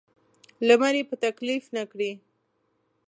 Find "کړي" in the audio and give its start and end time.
1.91-2.11